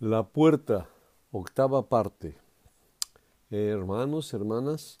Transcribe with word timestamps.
La 0.00 0.24
puerta, 0.24 0.90
octava 1.32 1.88
parte. 1.88 2.36
Eh, 3.50 3.68
hermanos, 3.72 4.34
hermanas, 4.34 5.00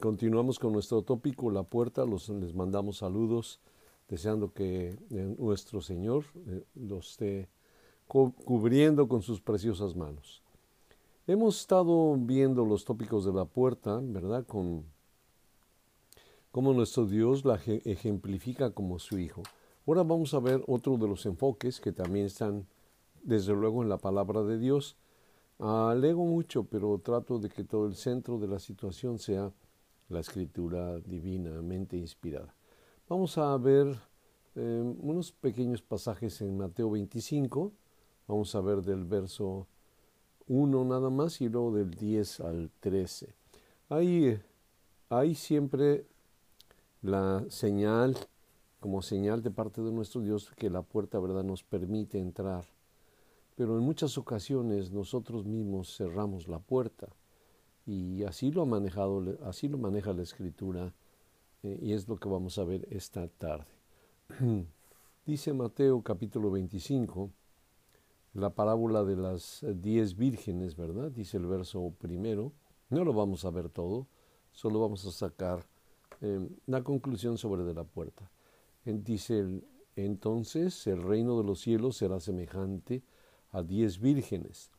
continuamos 0.00 0.58
con 0.58 0.74
nuestro 0.74 1.00
tópico, 1.00 1.50
la 1.50 1.62
puerta. 1.62 2.04
Los, 2.04 2.28
les 2.28 2.54
mandamos 2.54 2.98
saludos, 2.98 3.58
deseando 4.10 4.52
que 4.52 4.98
eh, 5.08 5.36
nuestro 5.38 5.80
Señor 5.80 6.24
eh, 6.46 6.62
los 6.74 7.12
esté 7.12 7.48
cubriendo 8.06 9.08
con 9.08 9.22
sus 9.22 9.40
preciosas 9.40 9.96
manos. 9.96 10.42
Hemos 11.26 11.58
estado 11.60 12.14
viendo 12.18 12.66
los 12.66 12.84
tópicos 12.84 13.24
de 13.24 13.32
la 13.32 13.46
puerta, 13.46 13.98
¿verdad? 14.02 14.44
Con 14.44 14.84
cómo 16.50 16.74
nuestro 16.74 17.06
Dios 17.06 17.46
la 17.46 17.54
ejemplifica 17.64 18.72
como 18.72 18.98
su 18.98 19.18
Hijo. 19.18 19.42
Ahora 19.86 20.02
vamos 20.02 20.34
a 20.34 20.38
ver 20.38 20.62
otro 20.66 20.98
de 20.98 21.08
los 21.08 21.24
enfoques 21.24 21.80
que 21.80 21.92
también 21.92 22.26
están 22.26 22.66
desde 23.22 23.54
luego 23.54 23.82
en 23.82 23.88
la 23.88 23.98
palabra 23.98 24.42
de 24.42 24.58
Dios. 24.58 24.96
Alego 25.58 26.24
mucho, 26.24 26.64
pero 26.64 26.98
trato 26.98 27.38
de 27.38 27.48
que 27.48 27.64
todo 27.64 27.86
el 27.86 27.94
centro 27.94 28.38
de 28.38 28.48
la 28.48 28.58
situación 28.58 29.18
sea 29.18 29.52
la 30.08 30.20
escritura 30.20 30.98
divinamente 31.00 31.96
inspirada. 31.96 32.54
Vamos 33.08 33.38
a 33.38 33.56
ver 33.56 33.96
eh, 34.54 34.94
unos 34.98 35.32
pequeños 35.32 35.82
pasajes 35.82 36.40
en 36.40 36.56
Mateo 36.56 36.90
25. 36.90 37.72
Vamos 38.26 38.54
a 38.54 38.60
ver 38.60 38.82
del 38.82 39.04
verso 39.04 39.66
1 40.48 40.84
nada 40.84 41.10
más 41.10 41.40
y 41.40 41.48
luego 41.48 41.74
del 41.74 41.90
10 41.90 42.40
al 42.40 42.70
13. 42.80 43.34
Ahí, 43.88 44.40
hay 45.08 45.34
siempre 45.34 46.06
la 47.02 47.44
señal, 47.48 48.16
como 48.80 49.02
señal 49.02 49.42
de 49.42 49.50
parte 49.50 49.82
de 49.82 49.92
nuestro 49.92 50.20
Dios, 50.20 50.50
que 50.56 50.70
la 50.70 50.82
puerta 50.82 51.18
verdad 51.18 51.44
nos 51.44 51.62
permite 51.62 52.18
entrar 52.18 52.64
pero 53.62 53.78
en 53.78 53.84
muchas 53.84 54.18
ocasiones 54.18 54.90
nosotros 54.90 55.46
mismos 55.46 55.96
cerramos 55.96 56.48
la 56.48 56.58
puerta 56.58 57.06
y 57.86 58.24
así 58.24 58.50
lo 58.50 58.62
ha 58.62 58.66
manejado, 58.66 59.22
así 59.44 59.68
lo 59.68 59.78
maneja 59.78 60.12
la 60.12 60.22
escritura 60.22 60.92
eh, 61.62 61.78
y 61.80 61.92
es 61.92 62.08
lo 62.08 62.16
que 62.16 62.28
vamos 62.28 62.58
a 62.58 62.64
ver 62.64 62.88
esta 62.90 63.28
tarde. 63.28 63.70
Dice 65.26 65.52
Mateo 65.52 66.02
capítulo 66.02 66.50
25, 66.50 67.30
la 68.34 68.50
parábola 68.50 69.04
de 69.04 69.14
las 69.14 69.64
diez 69.76 70.16
vírgenes, 70.16 70.74
¿verdad? 70.74 71.12
Dice 71.12 71.36
el 71.36 71.46
verso 71.46 71.94
primero. 72.00 72.52
No 72.90 73.04
lo 73.04 73.12
vamos 73.12 73.44
a 73.44 73.50
ver 73.52 73.68
todo, 73.68 74.08
solo 74.50 74.80
vamos 74.80 75.06
a 75.06 75.12
sacar 75.12 75.64
eh, 76.20 76.48
la 76.66 76.82
conclusión 76.82 77.38
sobre 77.38 77.62
de 77.62 77.74
la 77.74 77.84
puerta. 77.84 78.28
Dice 78.84 79.62
entonces 79.94 80.84
el 80.88 81.00
reino 81.00 81.38
de 81.38 81.44
los 81.44 81.60
cielos 81.60 81.96
será 81.98 82.18
semejante 82.18 83.04
a 83.52 83.62
diez 83.62 84.00
vírgenes, 84.00 84.70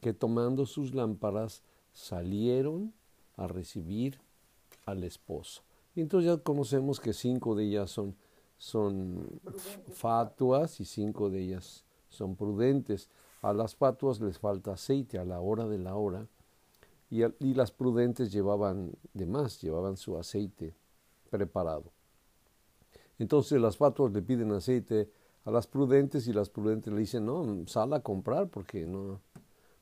que 0.00 0.12
tomando 0.12 0.66
sus 0.66 0.94
lámparas 0.94 1.62
salieron 1.92 2.92
a 3.36 3.46
recibir 3.46 4.20
al 4.86 5.04
esposo. 5.04 5.62
Y 5.94 6.00
entonces 6.00 6.30
ya 6.30 6.42
conocemos 6.42 7.00
que 7.00 7.12
cinco 7.12 7.54
de 7.54 7.64
ellas 7.64 7.90
son, 7.90 8.16
son 8.58 9.40
fatuas 9.92 10.80
y 10.80 10.84
cinco 10.84 11.30
de 11.30 11.42
ellas 11.42 11.84
son 12.08 12.34
prudentes. 12.34 13.08
A 13.42 13.52
las 13.52 13.76
fatuas 13.76 14.20
les 14.20 14.38
falta 14.38 14.72
aceite 14.72 15.18
a 15.18 15.24
la 15.24 15.40
hora 15.40 15.68
de 15.68 15.78
la 15.78 15.94
hora 15.94 16.26
y, 17.10 17.22
y 17.22 17.54
las 17.54 17.70
prudentes 17.70 18.32
llevaban 18.32 18.92
de 19.12 19.26
más, 19.26 19.60
llevaban 19.60 19.96
su 19.96 20.16
aceite 20.16 20.74
preparado. 21.30 21.92
Entonces 23.18 23.60
las 23.60 23.76
fatuas 23.76 24.12
le 24.12 24.22
piden 24.22 24.52
aceite 24.52 25.10
a 25.44 25.50
las 25.50 25.66
prudentes 25.66 26.26
y 26.26 26.32
las 26.32 26.48
prudentes 26.48 26.92
le 26.92 27.00
dicen, 27.00 27.26
no, 27.26 27.66
sal 27.66 27.92
a 27.92 28.00
comprar 28.00 28.48
porque 28.48 28.86
no, 28.86 29.20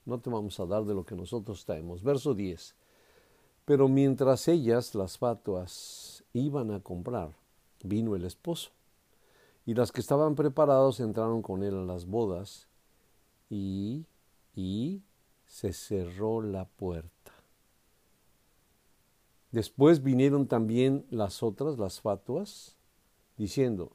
no 0.04 0.18
te 0.20 0.30
vamos 0.30 0.58
a 0.58 0.66
dar 0.66 0.84
de 0.84 0.94
lo 0.94 1.04
que 1.04 1.14
nosotros 1.14 1.64
traemos. 1.64 2.02
Verso 2.02 2.34
10. 2.34 2.74
Pero 3.64 3.88
mientras 3.88 4.48
ellas, 4.48 4.94
las 4.94 5.18
fatuas, 5.18 6.24
iban 6.32 6.72
a 6.72 6.80
comprar, 6.80 7.36
vino 7.84 8.16
el 8.16 8.24
esposo. 8.24 8.70
Y 9.64 9.74
las 9.74 9.92
que 9.92 10.00
estaban 10.00 10.34
preparados 10.34 10.98
entraron 10.98 11.42
con 11.42 11.62
él 11.62 11.76
a 11.76 11.84
las 11.84 12.06
bodas 12.06 12.66
y, 13.48 14.04
y 14.56 15.02
se 15.46 15.72
cerró 15.72 16.42
la 16.42 16.64
puerta. 16.64 17.32
Después 19.52 20.02
vinieron 20.02 20.48
también 20.48 21.06
las 21.10 21.42
otras, 21.42 21.78
las 21.78 22.00
fatuas, 22.00 22.76
diciendo, 23.36 23.92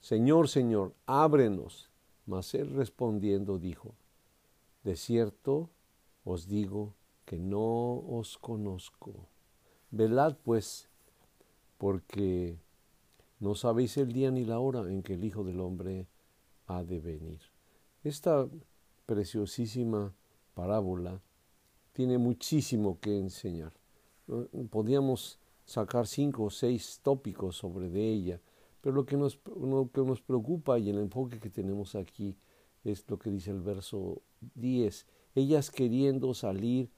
Señor, 0.00 0.48
Señor, 0.48 0.94
ábrenos. 1.06 1.88
Mas 2.26 2.54
él 2.54 2.70
respondiendo 2.74 3.58
dijo, 3.58 3.94
De 4.84 4.96
cierto 4.96 5.68
os 6.24 6.46
digo 6.46 6.94
que 7.24 7.38
no 7.38 7.98
os 8.08 8.38
conozco. 8.38 9.12
Velad 9.90 10.36
pues, 10.44 10.88
porque 11.78 12.56
no 13.40 13.54
sabéis 13.54 13.96
el 13.96 14.12
día 14.12 14.30
ni 14.30 14.44
la 14.44 14.58
hora 14.58 14.80
en 14.80 15.02
que 15.02 15.14
el 15.14 15.24
Hijo 15.24 15.44
del 15.44 15.60
Hombre 15.60 16.06
ha 16.66 16.84
de 16.84 17.00
venir. 17.00 17.40
Esta 18.04 18.48
preciosísima 19.06 20.14
parábola 20.54 21.20
tiene 21.92 22.18
muchísimo 22.18 22.98
que 23.00 23.18
enseñar. 23.18 23.72
Podríamos 24.70 25.38
sacar 25.64 26.06
cinco 26.06 26.44
o 26.44 26.50
seis 26.50 27.00
tópicos 27.02 27.56
sobre 27.56 27.88
de 27.88 28.08
ella, 28.08 28.40
pero 28.80 28.94
lo 28.94 29.04
que, 29.04 29.16
nos, 29.16 29.40
lo 29.44 29.90
que 29.92 30.00
nos 30.02 30.20
preocupa 30.22 30.78
y 30.78 30.90
el 30.90 30.98
enfoque 30.98 31.38
que 31.38 31.50
tenemos 31.50 31.94
aquí 31.94 32.36
es 32.84 33.04
lo 33.08 33.18
que 33.18 33.30
dice 33.30 33.50
el 33.50 33.60
verso 33.60 34.22
10. 34.54 35.06
Ellas 35.34 35.70
queriendo 35.70 36.32
salir 36.34 36.90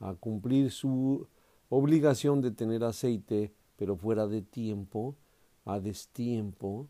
a 0.00 0.14
cumplir 0.14 0.70
su 0.70 1.26
obligación 1.68 2.40
de 2.40 2.50
tener 2.50 2.84
aceite, 2.84 3.52
pero 3.76 3.96
fuera 3.96 4.26
de 4.26 4.42
tiempo, 4.42 5.16
a 5.64 5.80
destiempo, 5.80 6.88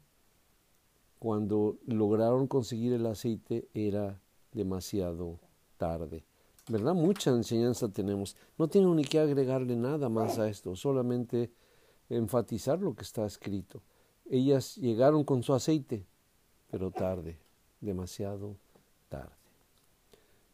cuando 1.18 1.78
lograron 1.86 2.46
conseguir 2.46 2.92
el 2.92 3.06
aceite 3.06 3.68
era 3.72 4.20
demasiado 4.52 5.40
tarde. 5.78 6.24
¿Verdad? 6.68 6.94
Mucha 6.94 7.30
enseñanza 7.30 7.90
tenemos. 7.90 8.36
No 8.58 8.68
tengo 8.68 8.94
ni 8.94 9.04
que 9.04 9.18
agregarle 9.18 9.76
nada 9.76 10.08
más 10.08 10.38
a 10.38 10.48
esto, 10.48 10.76
solamente 10.76 11.52
enfatizar 12.08 12.80
lo 12.80 12.94
que 12.94 13.02
está 13.02 13.26
escrito. 13.26 13.82
Ellas 14.30 14.76
llegaron 14.76 15.24
con 15.24 15.42
su 15.42 15.54
aceite, 15.54 16.06
pero 16.70 16.90
tarde, 16.90 17.38
demasiado 17.80 18.56
tarde. 19.08 19.32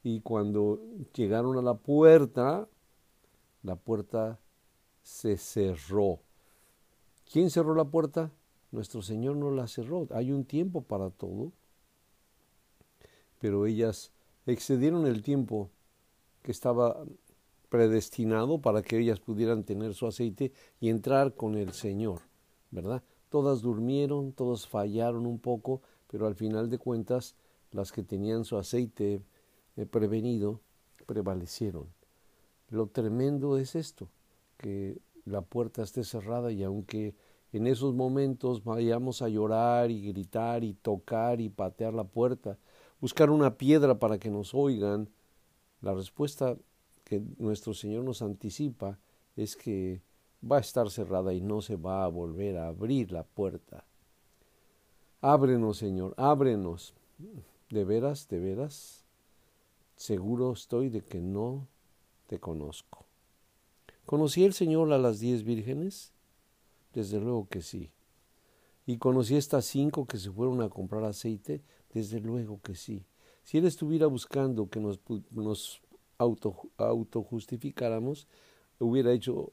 Y 0.02 0.20
cuando 0.20 0.80
llegaron 1.14 1.58
a 1.58 1.62
la 1.62 1.74
puerta, 1.74 2.68
la 3.62 3.76
puerta 3.76 4.38
se 5.02 5.36
cerró. 5.36 6.20
¿Quién 7.30 7.50
cerró 7.50 7.74
la 7.74 7.84
puerta? 7.84 8.30
Nuestro 8.72 9.02
Señor 9.02 9.36
no 9.36 9.50
la 9.50 9.66
cerró. 9.66 10.08
Hay 10.12 10.32
un 10.32 10.44
tiempo 10.44 10.82
para 10.82 11.10
todo. 11.10 11.52
Pero 13.38 13.66
ellas 13.66 14.12
excedieron 14.46 15.06
el 15.06 15.22
tiempo 15.22 15.70
que 16.42 16.52
estaba 16.52 17.04
predestinado 17.68 18.60
para 18.60 18.82
que 18.82 18.98
ellas 18.98 19.20
pudieran 19.20 19.64
tener 19.64 19.94
su 19.94 20.06
aceite 20.06 20.52
y 20.80 20.88
entrar 20.88 21.34
con 21.34 21.54
el 21.54 21.72
Señor, 21.72 22.20
¿verdad? 22.70 23.02
Todas 23.30 23.62
durmieron, 23.62 24.32
todas 24.32 24.66
fallaron 24.66 25.24
un 25.24 25.38
poco, 25.38 25.80
pero 26.08 26.26
al 26.26 26.34
final 26.34 26.68
de 26.68 26.76
cuentas 26.78 27.34
las 27.72 27.92
que 27.92 28.02
tenían 28.02 28.44
su 28.44 28.58
aceite 28.58 29.22
eh, 29.76 29.86
prevenido 29.86 30.60
prevalecieron. 31.06 31.86
Lo 32.68 32.86
tremendo 32.86 33.58
es 33.58 33.74
esto, 33.74 34.08
que 34.58 35.00
la 35.24 35.42
puerta 35.42 35.82
esté 35.82 36.04
cerrada 36.04 36.52
y 36.52 36.62
aunque 36.62 37.14
en 37.52 37.66
esos 37.66 37.94
momentos 37.94 38.62
vayamos 38.62 39.22
a 39.22 39.28
llorar 39.28 39.90
y 39.90 40.06
gritar 40.06 40.62
y 40.62 40.74
tocar 40.74 41.40
y 41.40 41.48
patear 41.48 41.94
la 41.94 42.04
puerta, 42.04 42.58
buscar 43.00 43.30
una 43.30 43.56
piedra 43.56 43.98
para 43.98 44.18
que 44.18 44.30
nos 44.30 44.54
oigan, 44.54 45.08
la 45.80 45.94
respuesta 45.94 46.56
que 47.02 47.20
nuestro 47.38 47.74
Señor 47.74 48.04
nos 48.04 48.22
anticipa 48.22 48.98
es 49.34 49.56
que 49.56 50.00
va 50.42 50.56
a 50.56 50.60
estar 50.60 50.90
cerrada 50.90 51.34
y 51.34 51.40
no 51.40 51.60
se 51.60 51.76
va 51.76 52.04
a 52.04 52.08
volver 52.08 52.56
a 52.56 52.68
abrir 52.68 53.12
la 53.12 53.24
puerta. 53.24 53.84
Ábrenos, 55.20 55.78
Señor, 55.78 56.14
ábrenos. 56.16 56.94
¿De 57.68 57.84
veras, 57.84 58.28
de 58.28 58.38
veras? 58.38 59.04
Seguro 59.96 60.52
estoy 60.52 60.88
de 60.88 61.02
que 61.02 61.20
no 61.20 61.68
te 62.26 62.38
conozco. 62.38 63.04
¿Conocí 64.06 64.44
el 64.44 64.54
Señor 64.54 64.92
a 64.92 64.98
las 64.98 65.20
diez 65.20 65.44
vírgenes? 65.44 66.12
Desde 66.94 67.20
luego 67.20 67.48
que 67.48 67.62
sí. 67.62 67.90
¿Y 68.86 68.96
conocí 68.96 69.36
a 69.36 69.38
estas 69.38 69.66
cinco 69.66 70.06
que 70.06 70.16
se 70.16 70.30
fueron 70.30 70.62
a 70.62 70.70
comprar 70.70 71.04
aceite? 71.04 71.62
Desde 71.92 72.18
luego 72.18 72.60
que 72.62 72.74
sí. 72.74 73.04
Si 73.44 73.58
Él 73.58 73.66
estuviera 73.66 74.06
buscando 74.06 74.68
que 74.68 74.80
nos, 74.80 75.00
nos 75.30 75.80
auto, 76.18 76.70
autojustificáramos, 76.76 78.26
hubiera 78.78 79.12
hecho 79.12 79.52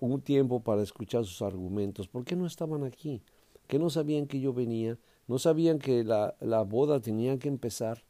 un 0.00 0.20
tiempo 0.20 0.60
para 0.60 0.82
escuchar 0.82 1.24
sus 1.24 1.42
argumentos. 1.42 2.08
¿Por 2.08 2.24
qué 2.24 2.36
no 2.36 2.46
estaban 2.46 2.84
aquí? 2.84 3.22
¿Que 3.66 3.78
no 3.78 3.90
sabían 3.90 4.26
que 4.26 4.40
yo 4.40 4.52
venía? 4.52 4.98
¿No 5.28 5.38
sabían 5.38 5.78
que 5.78 6.04
la, 6.04 6.34
la 6.40 6.62
boda 6.62 7.00
tenía 7.00 7.38
que 7.38 7.48
empezar? 7.48 8.04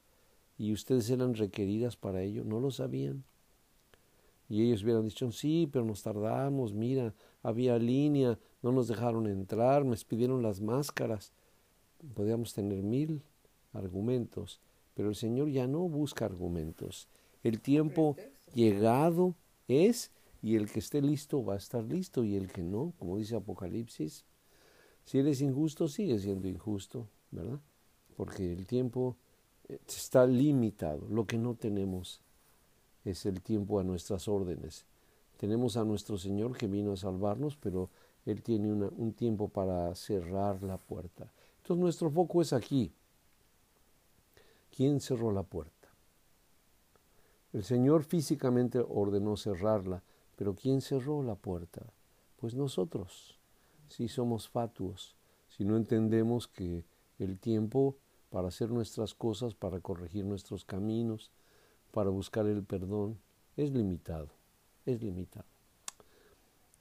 y 0.60 0.74
ustedes 0.74 1.08
eran 1.08 1.34
requeridas 1.34 1.96
para 1.96 2.20
ello, 2.20 2.44
no 2.44 2.60
lo 2.60 2.70
sabían. 2.70 3.24
Y 4.50 4.62
ellos 4.62 4.82
hubieran 4.82 5.06
dicho, 5.06 5.32
sí, 5.32 5.66
pero 5.72 5.86
nos 5.86 6.02
tardamos, 6.02 6.74
mira, 6.74 7.14
había 7.42 7.78
línea, 7.78 8.38
no 8.60 8.70
nos 8.70 8.86
dejaron 8.86 9.26
entrar, 9.26 9.86
me 9.86 9.96
pidieron 9.96 10.42
las 10.42 10.60
máscaras. 10.60 11.32
Podríamos 12.12 12.52
tener 12.52 12.82
mil 12.82 13.22
argumentos, 13.72 14.60
pero 14.92 15.08
el 15.08 15.14
Señor 15.14 15.48
ya 15.48 15.66
no 15.66 15.88
busca 15.88 16.26
argumentos. 16.26 17.08
El 17.42 17.62
tiempo 17.62 18.16
llegado 18.52 19.36
es 19.66 20.10
y 20.42 20.56
el 20.56 20.70
que 20.70 20.78
esté 20.78 21.02
listo 21.02 21.44
va 21.44 21.54
a 21.54 21.58
estar 21.58 21.84
listo 21.84 22.24
y 22.24 22.36
el 22.36 22.50
que 22.50 22.62
no, 22.62 22.92
como 22.98 23.18
dice 23.18 23.36
Apocalipsis, 23.36 24.24
si 25.04 25.18
eres 25.18 25.40
injusto, 25.40 25.88
sigue 25.88 26.18
siendo 26.18 26.48
injusto, 26.48 27.08
¿verdad? 27.30 27.60
Porque 28.16 28.52
el 28.52 28.66
tiempo 28.66 29.16
eh, 29.68 29.78
está 29.88 30.26
limitado. 30.26 31.06
Lo 31.08 31.26
que 31.26 31.38
no 31.38 31.54
tenemos 31.54 32.20
es 33.04 33.26
el 33.26 33.40
tiempo 33.40 33.80
a 33.80 33.84
nuestras 33.84 34.28
órdenes. 34.28 34.84
Tenemos 35.36 35.76
a 35.76 35.84
nuestro 35.84 36.18
Señor 36.18 36.56
que 36.56 36.66
vino 36.66 36.92
a 36.92 36.96
salvarnos, 36.96 37.56
pero 37.56 37.90
Él 38.26 38.42
tiene 38.42 38.70
un 38.72 39.12
tiempo 39.14 39.48
para 39.48 39.94
cerrar 39.94 40.62
la 40.62 40.76
puerta. 40.76 41.32
Entonces 41.58 41.80
nuestro 41.80 42.10
foco 42.10 42.42
es 42.42 42.52
aquí. 42.52 42.92
¿Quién 44.76 45.00
cerró 45.00 45.32
la 45.32 45.42
puerta? 45.42 45.88
El 47.52 47.64
Señor 47.64 48.04
físicamente 48.04 48.78
ordenó 48.78 49.36
cerrarla, 49.36 50.02
pero 50.40 50.54
¿quién 50.54 50.80
cerró 50.80 51.22
la 51.22 51.34
puerta? 51.34 51.84
Pues 52.38 52.54
nosotros, 52.54 53.38
si 53.90 54.08
somos 54.08 54.48
fatuos, 54.48 55.14
si 55.48 55.66
no 55.66 55.76
entendemos 55.76 56.48
que 56.48 56.86
el 57.18 57.38
tiempo 57.38 57.98
para 58.30 58.48
hacer 58.48 58.70
nuestras 58.70 59.12
cosas, 59.12 59.54
para 59.54 59.80
corregir 59.80 60.24
nuestros 60.24 60.64
caminos, 60.64 61.30
para 61.92 62.08
buscar 62.08 62.46
el 62.46 62.64
perdón, 62.64 63.18
es 63.58 63.70
limitado, 63.70 64.30
es 64.86 65.02
limitado. 65.02 65.44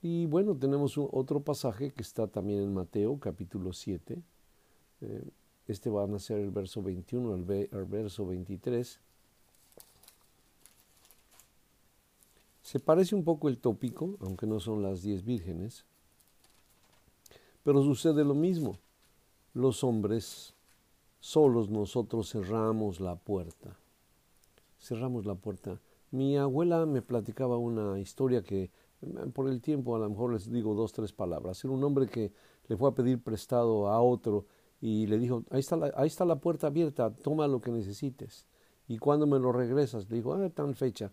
Y 0.02 0.26
bueno, 0.28 0.56
tenemos 0.56 0.98
otro 0.98 1.42
pasaje 1.42 1.92
que 1.92 2.02
está 2.02 2.28
también 2.28 2.62
en 2.62 2.74
Mateo 2.74 3.20
capítulo 3.20 3.74
7. 3.74 4.24
Eh, 5.02 5.30
este 5.68 5.90
va 5.90 6.06
a 6.06 6.20
ser 6.20 6.40
el 6.40 6.52
verso 6.52 6.82
21 6.82 7.34
al, 7.34 7.44
verso 7.88 8.26
23. 8.26 9.02
Se 12.70 12.80
parece 12.80 13.16
un 13.16 13.24
poco 13.24 13.50
el 13.50 13.58
tópico, 13.58 14.16
aunque 14.20 14.46
no 14.46 14.60
son 14.60 14.84
las 14.84 15.02
diez 15.02 15.26
vírgenes, 15.26 15.86
pero 17.64 17.82
sucede 17.82 18.24
lo 18.24 18.36
mismo. 18.36 18.78
Los 19.56 19.84
hombres, 19.84 20.54
solos 21.20 21.72
nosotros 21.72 22.30
cerramos 22.30 23.00
la 23.00 23.16
puerta. 23.16 23.76
Cerramos 24.78 25.26
la 25.26 25.34
puerta. 25.34 25.82
Mi 26.12 26.38
abuela 26.38 26.86
me 26.86 27.02
platicaba 27.02 27.58
una 27.58 28.00
historia 28.00 28.44
que 28.44 28.70
por 29.34 29.50
el 29.50 29.62
tiempo 29.62 29.96
a 29.96 30.00
lo 30.00 30.08
mejor 30.08 30.34
les 30.34 30.52
digo 30.52 30.76
dos, 30.76 30.94
tres 30.94 31.12
palabras. 31.12 31.66
Era 31.66 31.74
un 31.74 31.84
hombre 31.84 32.06
que 32.06 32.32
le 32.68 32.78
fue 32.78 32.92
a 32.92 32.94
pedir 32.94 33.20
prestado 33.20 33.88
a 33.88 34.00
otro 34.00 34.46
y 34.80 35.08
le 35.08 35.18
dijo, 35.18 35.44
ahí 35.50 35.62
está 35.62 35.76
la, 35.76 35.92
ahí 35.96 36.06
está 36.06 36.24
la 36.24 36.36
puerta 36.36 36.68
abierta, 36.68 37.12
toma 37.16 37.48
lo 37.48 37.62
que 37.62 37.72
necesites. 37.72 38.46
Y 38.88 39.00
cuando 39.00 39.26
me 39.26 39.40
lo 39.40 39.52
regresas, 39.52 40.08
le 40.08 40.18
dijo, 40.18 40.36
ah, 40.36 40.50
tan 40.52 40.76
fecha. 40.76 41.12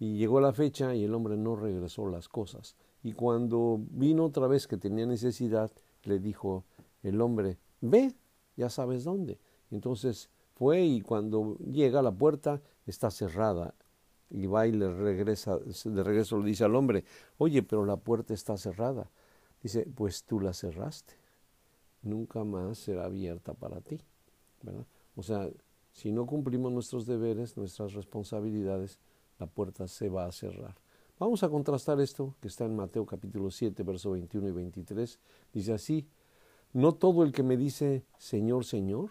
Y 0.00 0.16
llegó 0.16 0.40
la 0.40 0.54
fecha 0.54 0.94
y 0.94 1.04
el 1.04 1.14
hombre 1.14 1.36
no 1.36 1.54
regresó 1.54 2.06
las 2.08 2.28
cosas. 2.28 2.74
Y 3.02 3.12
cuando 3.12 3.78
vino 3.90 4.24
otra 4.24 4.46
vez 4.46 4.66
que 4.66 4.78
tenía 4.78 5.04
necesidad, 5.04 5.70
le 6.04 6.18
dijo 6.18 6.64
el 7.02 7.20
hombre, 7.20 7.58
ve, 7.82 8.14
ya 8.56 8.70
sabes 8.70 9.04
dónde. 9.04 9.38
Entonces 9.70 10.30
fue 10.54 10.82
y 10.82 11.02
cuando 11.02 11.58
llega 11.58 12.00
a 12.00 12.02
la 12.02 12.12
puerta 12.12 12.62
está 12.86 13.10
cerrada. 13.10 13.74
Y 14.30 14.46
va 14.46 14.66
y 14.66 14.72
le 14.72 14.90
regresa, 14.90 15.58
de 15.58 16.02
regreso 16.02 16.38
le 16.38 16.46
dice 16.46 16.64
al 16.64 16.76
hombre, 16.76 17.04
oye, 17.36 17.62
pero 17.62 17.84
la 17.84 17.98
puerta 17.98 18.32
está 18.32 18.56
cerrada. 18.56 19.10
Dice, 19.62 19.86
pues 19.94 20.24
tú 20.24 20.40
la 20.40 20.54
cerraste. 20.54 21.14
Nunca 22.02 22.42
más 22.44 22.78
será 22.78 23.04
abierta 23.04 23.52
para 23.52 23.82
ti. 23.82 24.00
O 25.14 25.22
sea, 25.22 25.50
si 25.92 26.10
no 26.10 26.24
cumplimos 26.24 26.72
nuestros 26.72 27.04
deberes, 27.04 27.56
nuestras 27.58 27.92
responsabilidades, 27.92 28.98
la 29.40 29.46
puerta 29.46 29.88
se 29.88 30.08
va 30.08 30.26
a 30.26 30.32
cerrar. 30.32 30.76
Vamos 31.18 31.42
a 31.42 31.48
contrastar 31.48 32.00
esto 32.00 32.34
que 32.40 32.48
está 32.48 32.64
en 32.66 32.76
Mateo 32.76 33.04
capítulo 33.06 33.50
7, 33.50 33.82
verso 33.82 34.12
21 34.12 34.48
y 34.48 34.52
23. 34.52 35.18
Dice 35.52 35.72
así, 35.72 36.06
no 36.72 36.94
todo 36.94 37.24
el 37.24 37.32
que 37.32 37.42
me 37.42 37.56
dice 37.56 38.04
Señor, 38.18 38.64
Señor, 38.64 39.10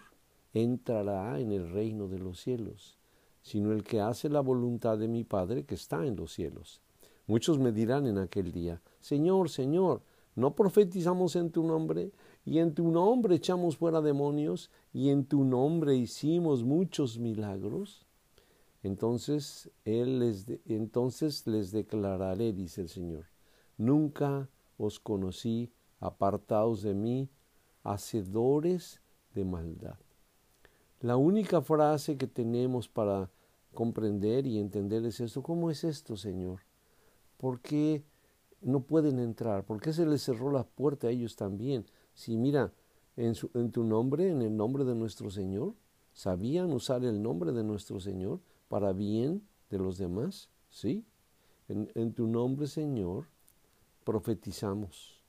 entrará 0.54 1.40
en 1.40 1.52
el 1.52 1.70
reino 1.72 2.08
de 2.08 2.20
los 2.20 2.40
cielos, 2.40 2.98
sino 3.42 3.72
el 3.72 3.84
que 3.84 4.02
hace 4.02 4.30
la 4.30 4.40
voluntad 4.40 4.98
de 4.98 5.08
mi 5.08 5.24
Padre 5.24 5.66
que 5.66 5.76
está 5.76 6.06
en 6.06 6.16
los 6.16 6.32
cielos. 6.32 6.82
Muchos 7.28 7.60
me 7.60 7.72
dirán 7.72 8.08
en 8.08 8.18
aquel 8.18 8.52
día, 8.52 8.82
Señor, 9.02 9.50
Señor, 9.50 10.02
¿no 10.36 10.56
profetizamos 10.56 11.36
en 11.36 11.52
tu 11.52 11.64
nombre? 11.64 12.12
Y 12.46 12.60
en 12.60 12.74
tu 12.74 12.90
nombre 12.90 13.36
echamos 13.36 13.78
fuera 13.78 14.02
demonios, 14.02 14.72
y 14.94 15.10
en 15.10 15.26
tu 15.26 15.44
nombre 15.44 15.96
hicimos 15.96 16.64
muchos 16.64 17.20
milagros. 17.20 18.09
Entonces, 18.84 19.70
él 19.84 20.20
les 20.20 20.46
entonces 20.66 21.46
les 21.48 21.72
declararé, 21.72 22.54
dice 22.54 22.82
el 22.82 22.90
Señor, 22.90 23.26
nunca 23.78 24.50
os 24.78 25.00
conocí, 25.00 25.72
apartados 26.00 26.82
de 26.82 26.94
mí, 26.94 27.30
hacedores 27.84 29.02
de 29.34 29.44
maldad. 29.44 29.98
La 31.02 31.18
única 31.18 31.62
frase 31.62 32.18
que 32.18 32.28
tenemos 32.28 32.88
para 32.88 33.30
comprender 33.74 34.48
y 34.48 34.60
entender 34.60 35.06
es 35.06 35.20
esto. 35.20 35.44
¿Cómo 35.44 35.70
es 35.70 35.84
esto, 35.84 36.16
Señor? 36.16 36.62
¿Por 37.38 37.62
qué 37.62 38.04
no 38.62 38.82
pueden 38.82 39.20
entrar? 39.20 39.66
¿Por 39.66 39.80
qué 39.80 39.94
se 39.94 40.06
les 40.06 40.22
cerró 40.22 40.52
la 40.52 40.64
puerta 40.64 41.08
a 41.08 41.12
ellos 41.12 41.36
también? 41.36 41.86
Si 42.14 42.36
mira, 42.38 42.74
en, 43.16 43.34
en 43.54 43.72
tu 43.72 43.84
nombre, 43.84 44.30
en 44.30 44.42
el 44.42 44.56
nombre 44.56 44.84
de 44.84 44.96
nuestro 44.96 45.30
Señor, 45.30 45.76
sabían 46.14 46.74
usar 46.74 47.04
el 47.06 47.22
nombre 47.22 47.52
de 47.52 47.64
nuestro 47.64 48.00
Señor, 48.00 48.42
para 48.70 48.94
bien 48.94 49.42
de 49.70 49.80
los 49.80 49.98
demás, 49.98 50.50
¿sí? 50.70 51.04
En, 51.68 52.14
tu 52.14 52.26
nombre, 52.26 52.66
Señor, 52.66 53.26
profetizamos. 54.04 55.20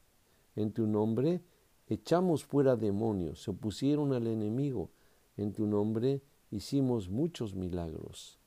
En 0.57 0.73
tu 0.73 0.87
nombre 0.87 1.43
echamos 1.87 2.45
fuera 2.45 2.77
demonios, 2.77 3.43
se 3.43 3.51
opusieron 3.51 4.13
al 4.13 4.27
enemigo. 4.27 4.91
En 5.37 5.53
tu 5.53 5.67
nombre 5.67 6.23
hicimos 6.51 7.11
muchos 7.11 7.55
milagros. 7.55 8.39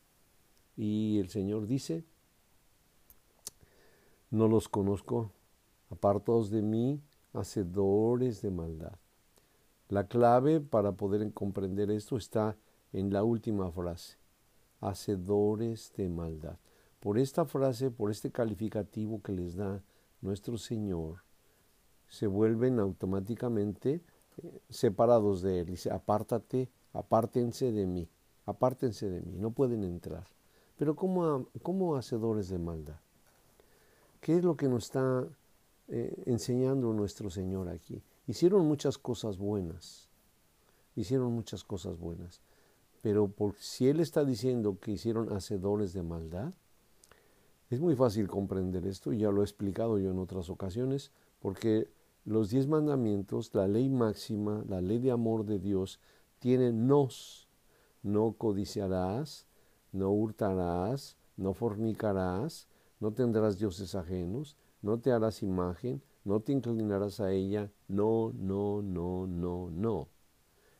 Y 0.75 1.19
el 1.19 1.29
Señor 1.29 1.67
dice, 1.67 2.03
no 4.31 4.47
los 4.47 4.69
conozco, 4.69 5.31
apartados 5.91 6.49
de 6.49 6.63
mí, 6.63 6.99
hacedores 7.33 8.41
de 8.41 8.49
maldad. 8.49 8.97
La 9.89 10.07
clave 10.07 10.61
para 10.61 10.93
poder 10.93 11.31
comprender 11.31 11.91
esto 11.91 12.17
está 12.17 12.57
en 12.91 13.13
la 13.13 13.23
última 13.23 13.71
frase 13.71 14.22
hacedores 14.89 15.93
de 15.95 16.09
maldad. 16.09 16.57
Por 16.99 17.17
esta 17.17 17.45
frase, 17.45 17.91
por 17.91 18.11
este 18.11 18.31
calificativo 18.31 19.21
que 19.21 19.33
les 19.33 19.55
da 19.55 19.81
nuestro 20.21 20.57
Señor, 20.57 21.23
se 22.07 22.27
vuelven 22.27 22.79
automáticamente 22.79 24.01
eh, 24.37 24.61
separados 24.69 25.41
de 25.41 25.61
Él. 25.61 25.65
Dice, 25.65 25.91
apártate, 25.91 26.69
apártense 26.93 27.71
de 27.71 27.85
mí, 27.85 28.07
apártense 28.45 29.09
de 29.09 29.21
mí, 29.21 29.37
no 29.37 29.51
pueden 29.51 29.83
entrar. 29.83 30.27
Pero 30.77 30.95
¿cómo, 30.95 31.47
cómo 31.61 31.95
hacedores 31.95 32.49
de 32.49 32.59
maldad? 32.59 32.99
¿Qué 34.21 34.37
es 34.37 34.43
lo 34.43 34.55
que 34.55 34.69
nos 34.69 34.85
está 34.85 35.27
eh, 35.89 36.23
enseñando 36.25 36.93
nuestro 36.93 37.29
Señor 37.29 37.67
aquí? 37.69 38.01
Hicieron 38.27 38.65
muchas 38.65 38.97
cosas 38.97 39.37
buenas, 39.37 40.09
hicieron 40.95 41.33
muchas 41.33 41.63
cosas 41.63 41.97
buenas, 41.97 42.41
pero 43.03 43.29
si 43.59 43.89
Él 43.89 43.99
está 43.99 44.23
diciendo 44.23 44.79
que 44.79 44.93
hicieron 44.93 45.33
hacedores 45.33 45.91
de 45.91 46.03
maldad, 46.03 46.53
es 47.69 47.81
muy 47.81 47.97
fácil 47.97 48.29
comprender 48.29 48.87
esto, 48.87 49.11
ya 49.11 49.29
lo 49.29 49.41
he 49.41 49.43
explicado 49.43 49.99
yo 49.99 50.11
en 50.11 50.19
otras 50.19 50.49
ocasiones, 50.49 51.11
porque 51.41 51.91
los 52.23 52.49
diez 52.49 52.65
mandamientos, 52.65 53.53
la 53.53 53.67
ley 53.67 53.89
máxima, 53.89 54.63
la 54.69 54.79
ley 54.79 54.99
de 54.99 55.11
amor 55.11 55.43
de 55.43 55.59
Dios, 55.59 55.99
tienen 56.39 56.87
nos. 56.87 57.49
No 58.03 58.35
codiciarás, 58.37 59.47
no 59.91 60.09
hurtarás, 60.11 61.17
no 61.35 61.53
fornicarás, 61.53 62.69
no 63.01 63.11
tendrás 63.11 63.57
dioses 63.57 63.95
ajenos, 63.95 64.55
no 64.81 64.97
te 65.01 65.11
harás 65.11 65.43
imagen, 65.43 66.01
no 66.23 66.39
te 66.39 66.53
inclinarás 66.53 67.19
a 67.19 67.33
ella, 67.33 67.69
no, 67.89 68.31
no, 68.33 68.81
no, 68.81 69.27
no, 69.27 69.69
no. 69.71 70.12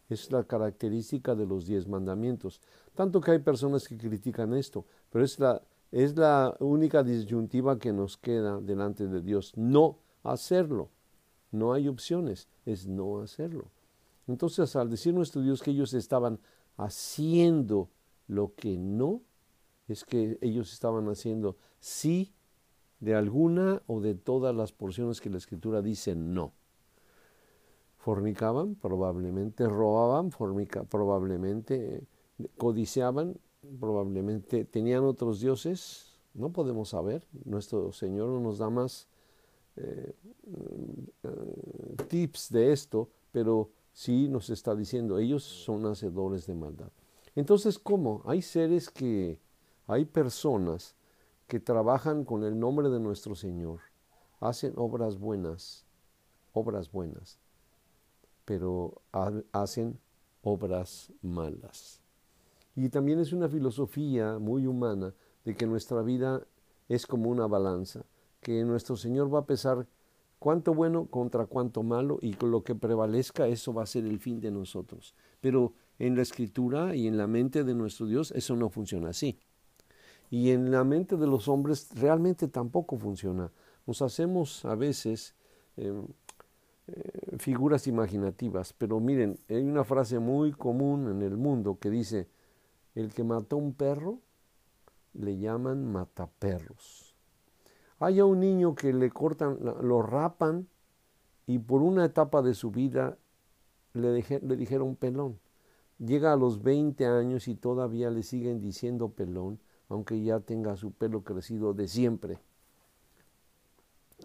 Es 0.09 0.31
la 0.31 0.43
característica 0.43 1.35
de 1.35 1.45
los 1.45 1.65
diez 1.65 1.87
mandamientos. 1.87 2.61
Tanto 2.95 3.21
que 3.21 3.31
hay 3.31 3.39
personas 3.39 3.87
que 3.87 3.97
critican 3.97 4.53
esto, 4.53 4.85
pero 5.09 5.23
es 5.25 5.39
la, 5.39 5.61
es 5.91 6.15
la 6.17 6.55
única 6.59 7.03
disyuntiva 7.03 7.79
que 7.79 7.93
nos 7.93 8.17
queda 8.17 8.59
delante 8.59 9.07
de 9.07 9.21
Dios. 9.21 9.53
No 9.55 9.99
hacerlo. 10.23 10.89
No 11.51 11.73
hay 11.73 11.87
opciones, 11.87 12.47
es 12.65 12.87
no 12.87 13.21
hacerlo. 13.21 13.71
Entonces, 14.27 14.75
al 14.75 14.89
decir 14.89 15.13
nuestro 15.13 15.41
Dios 15.41 15.61
que 15.61 15.71
ellos 15.71 15.93
estaban 15.93 16.39
haciendo 16.77 17.89
Lo 18.27 18.55
que 18.55 18.77
no 18.77 19.21
es 19.87 20.05
que 20.05 20.37
ellos 20.41 20.71
estaban 20.71 21.07
haciendo 21.09 21.57
sí 21.79 22.33
de 22.99 23.15
alguna 23.15 23.81
o 23.85 23.99
de 23.99 24.15
todas 24.15 24.55
las 24.55 24.71
porciones 24.71 25.19
que 25.19 25.29
la 25.29 25.37
escritura 25.37 25.81
dice 25.81 26.15
no. 26.15 26.53
Fornicaban, 28.03 28.75
probablemente, 28.75 29.65
robaban, 29.65 30.29
fornica, 30.29 30.83
probablemente, 30.83 32.03
codiciaban, 32.57 33.37
probablemente, 33.79 34.65
tenían 34.65 35.05
otros 35.05 35.39
dioses, 35.39 36.17
no 36.33 36.49
podemos 36.49 36.89
saber, 36.89 37.25
nuestro 37.45 37.93
Señor 37.93 38.27
no 38.27 38.41
nos 38.41 38.57
da 38.57 38.69
más 38.69 39.07
eh, 39.77 40.13
eh, 41.23 41.95
tips 42.09 42.51
de 42.51 42.73
esto, 42.73 43.07
pero 43.31 43.69
sí 43.93 44.27
nos 44.27 44.49
está 44.49 44.75
diciendo, 44.75 45.17
ellos 45.17 45.45
son 45.45 45.85
hacedores 45.85 46.45
de 46.45 46.55
maldad. 46.55 46.91
Entonces, 47.37 47.79
¿cómo? 47.79 48.21
Hay 48.25 48.41
seres 48.41 48.89
que, 48.89 49.39
hay 49.87 50.03
personas 50.03 50.97
que 51.47 51.61
trabajan 51.61 52.25
con 52.25 52.43
el 52.43 52.59
nombre 52.59 52.89
de 52.89 52.99
nuestro 52.99 53.33
Señor, 53.33 53.79
hacen 54.41 54.73
obras 54.75 55.17
buenas, 55.17 55.85
obras 56.51 56.91
buenas, 56.91 57.39
pero 58.45 59.01
hacen 59.51 59.99
obras 60.41 61.11
malas. 61.21 62.01
Y 62.75 62.89
también 62.89 63.19
es 63.19 63.33
una 63.33 63.49
filosofía 63.49 64.39
muy 64.39 64.65
humana 64.67 65.13
de 65.45 65.55
que 65.55 65.67
nuestra 65.67 66.01
vida 66.01 66.45
es 66.89 67.05
como 67.05 67.29
una 67.29 67.47
balanza, 67.47 68.05
que 68.41 68.63
nuestro 68.63 68.95
Señor 68.95 69.33
va 69.33 69.39
a 69.39 69.45
pesar 69.45 69.87
cuánto 70.39 70.73
bueno 70.73 71.05
contra 71.05 71.45
cuánto 71.45 71.83
malo 71.83 72.19
y 72.21 72.33
con 72.33 72.51
lo 72.51 72.63
que 72.63 72.75
prevalezca 72.75 73.47
eso 73.47 73.73
va 73.73 73.83
a 73.83 73.87
ser 73.87 74.05
el 74.05 74.19
fin 74.19 74.41
de 74.41 74.51
nosotros. 74.51 75.15
Pero 75.39 75.73
en 75.99 76.15
la 76.15 76.21
escritura 76.21 76.95
y 76.95 77.07
en 77.07 77.17
la 77.17 77.27
mente 77.27 77.63
de 77.63 77.73
nuestro 77.73 78.07
Dios 78.07 78.31
eso 78.31 78.55
no 78.55 78.69
funciona 78.69 79.09
así. 79.09 79.39
Y 80.29 80.49
en 80.49 80.71
la 80.71 80.83
mente 80.83 81.15
de 81.15 81.27
los 81.27 81.47
hombres 81.47 81.89
realmente 81.93 82.47
tampoco 82.47 82.97
funciona. 82.97 83.51
Nos 83.85 84.01
hacemos 84.01 84.65
a 84.65 84.75
veces 84.75 85.35
em, 85.77 86.07
eh, 86.87 87.37
figuras 87.37 87.87
imaginativas, 87.87 88.73
pero 88.73 88.99
miren, 88.99 89.37
hay 89.49 89.63
una 89.63 89.83
frase 89.83 90.19
muy 90.19 90.51
común 90.51 91.09
en 91.09 91.21
el 91.21 91.37
mundo 91.37 91.77
que 91.79 91.89
dice, 91.89 92.27
el 92.95 93.13
que 93.13 93.23
mató 93.23 93.57
un 93.57 93.73
perro 93.73 94.19
le 95.13 95.37
llaman 95.37 95.91
mataperros. 95.91 97.15
Hay 97.99 98.19
a 98.19 98.25
un 98.25 98.39
niño 98.39 98.75
que 98.75 98.91
le 98.91 99.09
cortan, 99.11 99.57
lo 99.61 100.01
rapan 100.01 100.67
y 101.47 101.59
por 101.59 101.81
una 101.81 102.05
etapa 102.05 102.41
de 102.41 102.53
su 102.53 102.71
vida 102.71 103.17
le, 103.93 104.11
le 104.11 104.55
dijeron 104.55 104.95
pelón. 104.95 105.39
Llega 105.99 106.33
a 106.33 106.37
los 106.37 106.61
20 106.61 107.05
años 107.05 107.47
y 107.47 107.55
todavía 107.55 108.09
le 108.09 108.23
siguen 108.23 108.59
diciendo 108.59 109.09
pelón 109.09 109.59
aunque 109.89 110.21
ya 110.21 110.39
tenga 110.39 110.75
su 110.75 110.91
pelo 110.91 111.23
crecido 111.23 111.73
de 111.73 111.87
siempre. 111.87 112.39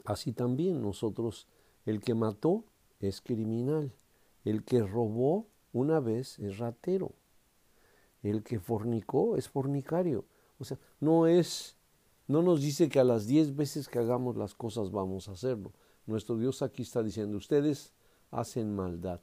Así 0.05 0.33
también 0.33 0.81
nosotros, 0.81 1.47
el 1.89 2.01
que 2.01 2.15
mató 2.15 2.65
es 3.01 3.23
criminal, 3.23 3.95
el 4.45 4.63
que 4.63 4.83
robó 4.83 5.47
una 5.73 6.01
vez 6.01 6.39
es 6.39 6.59
ratero, 6.59 7.13
el 8.23 8.43
que 8.43 8.61
fornicó 8.61 9.39
es 9.39 9.49
fornicario. 9.49 10.27
O 10.59 10.65
sea, 10.65 10.79
no 11.01 11.27
es, 11.27 11.77
no 12.27 12.43
nos 12.43 12.61
dice 12.61 12.91
que 12.91 13.01
a 13.01 13.05
las 13.05 13.27
diez 13.27 13.57
veces 13.57 13.89
que 13.89 13.99
hagamos 13.99 14.37
las 14.37 14.55
cosas 14.55 14.91
vamos 14.91 15.29
a 15.29 15.33
hacerlo. 15.33 15.73
Nuestro 16.05 16.37
Dios 16.37 16.61
aquí 16.61 16.83
está 16.83 17.03
diciendo, 17.03 17.39
ustedes 17.39 17.95
hacen 18.31 18.77
maldad. 18.77 19.23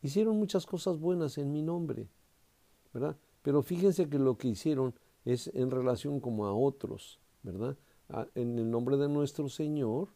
Hicieron 0.00 0.38
muchas 0.38 0.64
cosas 0.64 0.98
buenas 0.98 1.36
en 1.36 1.52
mi 1.52 1.60
nombre, 1.60 2.08
¿verdad? 2.94 3.18
Pero 3.42 3.62
fíjense 3.62 4.08
que 4.08 4.18
lo 4.18 4.38
que 4.38 4.48
hicieron 4.48 4.94
es 5.26 5.48
en 5.48 5.70
relación 5.70 6.20
como 6.20 6.46
a 6.46 6.54
otros, 6.54 7.20
¿verdad? 7.42 7.76
En 8.34 8.58
el 8.58 8.70
nombre 8.70 8.96
de 8.96 9.10
nuestro 9.10 9.50
Señor 9.50 10.08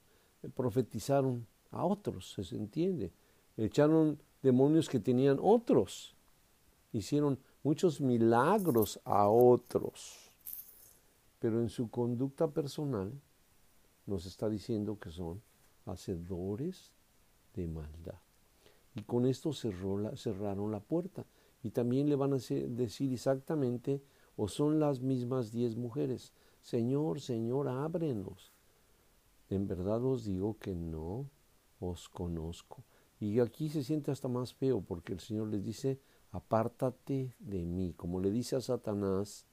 eh, 0.43 0.49
profetizaron 0.49 1.47
a 1.73 1.85
otros, 1.85 2.33
se 2.33 2.57
entiende. 2.57 3.13
Echaron 3.57 4.19
demonios 4.43 4.89
que 4.89 5.01
tenían 5.01 5.39
otros. 5.41 6.15
Hicieron 6.93 7.39
muchos 7.63 8.01
milagros 8.01 9.01
a 9.05 9.29
otros. 9.29 10.31
Pero 11.39 11.61
en 11.61 11.69
su 11.69 11.91
conducta 11.91 12.49
personal 12.49 13.13
nos 14.07 14.27
está 14.27 14.49
diciendo 14.49 14.99
que 14.99 15.11
son 15.11 15.43
hacedores 15.87 16.93
de 17.55 17.67
maldad. 17.67 18.21
Y 18.95 19.03
con 19.03 19.27
esto 19.27 19.53
cerraron 19.53 20.71
la 20.71 20.81
puerta. 20.81 21.25
Y 21.65 21.71
también 21.71 22.09
le 22.09 22.17
van 22.17 22.33
a 22.35 22.37
decir 22.37 23.13
exactamente 23.13 24.03
¿O 24.37 24.49
son 24.49 24.81
las 24.81 25.01
mismas 25.01 25.53
diez 25.53 25.77
mujeres? 25.77 26.33
Señor, 26.63 27.21
Señor, 27.21 27.69
ábrenos. 27.69 28.53
En 29.51 29.67
verdad 29.67 30.03
os 30.05 30.25
digo 30.25 30.57
que 30.59 30.75
no 30.75 31.27
os 31.83 32.09
conozco. 32.09 32.85
Y 33.21 33.41
aquí 33.41 33.69
se 33.69 33.85
siente 33.85 34.11
hasta 34.11 34.29
más 34.29 34.55
feo 34.55 34.81
porque 34.81 35.13
el 35.13 35.21
Señor 35.21 35.49
les 35.49 35.65
dice, 35.65 36.01
apártate 36.31 37.35
de 37.39 37.65
mí, 37.65 37.95
como 37.97 38.21
le 38.21 38.31
dice 38.31 38.57
a 38.57 38.61
Satanás, 38.61 39.47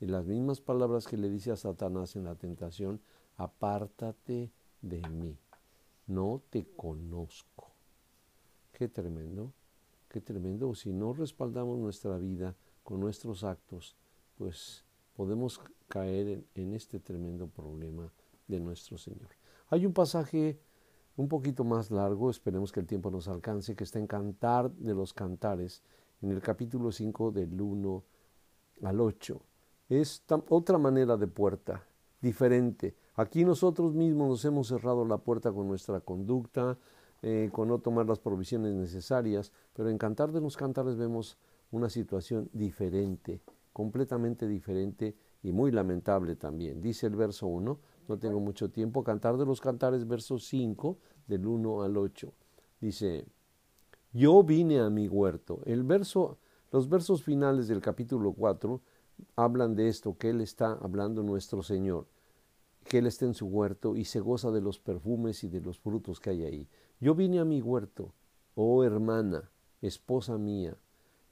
en 0.00 0.12
las 0.12 0.26
mismas 0.26 0.60
palabras 0.60 1.06
que 1.06 1.16
le 1.16 1.28
dice 1.28 1.50
a 1.50 1.56
Satanás 1.56 2.16
en 2.16 2.24
la 2.24 2.34
tentación, 2.34 3.00
apártate 3.36 4.50
de 4.80 5.00
mí, 5.08 5.36
no 6.06 6.42
te 6.50 6.66
conozco. 6.76 7.72
Qué 8.72 8.88
tremendo, 8.88 9.52
qué 10.08 10.20
tremendo. 10.20 10.74
Si 10.74 10.92
no 10.92 11.12
respaldamos 11.12 11.78
nuestra 11.78 12.16
vida 12.16 12.56
con 12.82 13.00
nuestros 13.00 13.44
actos, 13.44 13.96
pues 14.38 14.84
podemos 15.14 15.60
caer 15.88 16.44
en, 16.54 16.72
este 16.72 16.98
tremendo 16.98 17.46
problema 17.46 18.10
de 18.48 18.60
nuestro 18.60 18.96
Señor. 18.96 19.28
Hay 19.68 19.84
un 19.84 19.92
pasaje 19.92 20.58
un 21.20 21.28
poquito 21.28 21.64
más 21.64 21.90
largo, 21.90 22.30
esperemos 22.30 22.72
que 22.72 22.80
el 22.80 22.86
tiempo 22.86 23.10
nos 23.10 23.28
alcance, 23.28 23.76
que 23.76 23.84
está 23.84 23.98
en 23.98 24.06
Cantar 24.06 24.70
de 24.70 24.94
los 24.94 25.12
Cantares, 25.12 25.82
en 26.22 26.30
el 26.30 26.40
capítulo 26.40 26.90
5 26.90 27.30
del 27.30 27.60
1 27.60 28.04
al 28.84 29.00
8. 29.00 29.38
Es 29.90 30.24
otra 30.48 30.78
manera 30.78 31.18
de 31.18 31.26
puerta, 31.26 31.84
diferente. 32.22 32.94
Aquí 33.16 33.44
nosotros 33.44 33.92
mismos 33.94 34.28
nos 34.30 34.44
hemos 34.46 34.68
cerrado 34.68 35.04
la 35.04 35.18
puerta 35.18 35.52
con 35.52 35.68
nuestra 35.68 36.00
conducta, 36.00 36.78
eh, 37.20 37.50
con 37.52 37.68
no 37.68 37.80
tomar 37.80 38.06
las 38.06 38.18
provisiones 38.18 38.74
necesarias, 38.74 39.52
pero 39.74 39.90
en 39.90 39.98
Cantar 39.98 40.32
de 40.32 40.40
los 40.40 40.56
Cantares 40.56 40.96
vemos 40.96 41.36
una 41.70 41.90
situación 41.90 42.48
diferente 42.54 43.42
completamente 43.72 44.46
diferente 44.46 45.16
y 45.42 45.52
muy 45.52 45.70
lamentable 45.70 46.36
también. 46.36 46.80
Dice 46.80 47.06
el 47.06 47.16
verso 47.16 47.46
1, 47.46 47.78
no 48.10 48.18
tengo 48.18 48.40
mucho 48.40 48.70
tiempo, 48.70 49.04
Cantar 49.04 49.36
de 49.36 49.46
los 49.46 49.60
Cantares, 49.60 50.06
verso 50.06 50.38
5, 50.38 50.98
del 51.28 51.46
1 51.46 51.82
al 51.82 51.96
8. 51.96 52.32
Dice, 52.80 53.24
yo 54.12 54.42
vine 54.42 54.80
a 54.80 54.90
mi 54.90 55.06
huerto. 55.06 55.60
El 55.64 55.84
verso, 55.84 56.38
los 56.72 56.88
versos 56.88 57.22
finales 57.22 57.68
del 57.68 57.80
capítulo 57.80 58.32
4 58.32 58.80
hablan 59.36 59.76
de 59.76 59.86
esto, 59.86 60.18
que 60.18 60.30
Él 60.30 60.40
está 60.40 60.72
hablando 60.72 61.22
nuestro 61.22 61.62
Señor, 61.62 62.08
que 62.88 62.98
Él 62.98 63.06
está 63.06 63.26
en 63.26 63.34
su 63.34 63.46
huerto 63.46 63.94
y 63.94 64.04
se 64.04 64.18
goza 64.18 64.50
de 64.50 64.60
los 64.60 64.80
perfumes 64.80 65.44
y 65.44 65.48
de 65.48 65.60
los 65.60 65.78
frutos 65.78 66.18
que 66.18 66.30
hay 66.30 66.42
ahí. 66.42 66.68
Yo 66.98 67.14
vine 67.14 67.38
a 67.38 67.44
mi 67.44 67.62
huerto, 67.62 68.12
oh 68.56 68.82
hermana, 68.82 69.50
esposa 69.82 70.36
mía, 70.36 70.76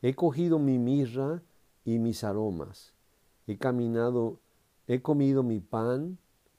he 0.00 0.14
cogido 0.14 0.60
mi 0.60 0.78
mirra 0.78 1.42
y 1.84 1.98
mis 1.98 2.22
aromas. 2.22 2.94
He 3.48 3.58
caminado, 3.58 4.38
he 4.86 5.02
comido 5.02 5.42
mi 5.42 5.58
pan, 5.58 6.18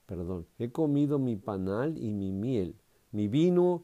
perdón, 0.09 0.47
he 0.57 0.71
comido 0.71 1.19
mi 1.19 1.35
panal 1.35 1.95
y 1.99 2.11
mi 2.11 2.31
miel, 2.31 2.73
mi 3.11 3.27
vino, 3.27 3.83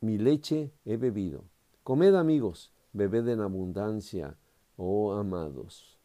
mi 0.00 0.18
leche 0.18 0.72
he 0.84 0.96
bebido. 0.96 1.44
Comed 1.84 2.16
amigos, 2.16 2.72
bebed 2.92 3.28
en 3.28 3.40
abundancia, 3.40 4.36
oh 4.76 5.12
amados. 5.12 5.96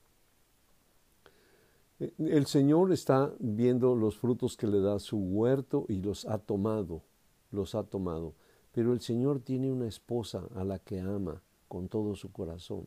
E, 2.00 2.13
el 2.19 2.45
Señor 2.45 2.91
está 2.91 3.34
viendo 3.39 3.95
los 3.95 4.19
frutos 4.19 4.55
que 4.55 4.67
le 4.67 4.81
da 4.81 5.00
su 5.00 5.17
huerto 5.17 5.88
y 5.89 5.95
los 5.95 6.25
ha 6.25 6.38
tomado, 6.38 7.01
los 7.50 7.74
ha 7.74 7.81
tomado. 7.81 8.36
Pero 8.72 8.93
el 8.93 9.01
Señor 9.01 9.39
tiene 9.39 9.72
una 9.72 9.88
esposa 9.88 10.48
a 10.53 10.63
la 10.63 10.77
que 10.77 11.00
ama 11.00 11.41
con 11.67 11.88
todo 11.88 12.15
su 12.15 12.31
corazón 12.31 12.86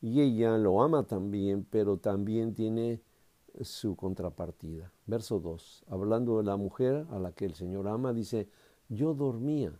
y 0.00 0.20
ella 0.20 0.56
lo 0.58 0.80
ama 0.80 1.04
también, 1.04 1.66
pero 1.68 1.96
también 1.96 2.54
tiene 2.54 3.02
su 3.62 3.96
contrapartida. 3.96 4.92
Verso 5.06 5.40
2, 5.40 5.84
hablando 5.88 6.38
de 6.38 6.44
la 6.44 6.56
mujer 6.56 7.06
a 7.10 7.18
la 7.18 7.32
que 7.32 7.44
el 7.44 7.54
Señor 7.54 7.88
ama, 7.88 8.12
dice, 8.12 8.48
yo 8.88 9.14
dormía, 9.14 9.72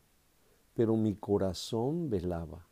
pero 0.75 0.97
mi 0.97 1.15
corazón 1.15 2.11
velaba. 2.11 2.67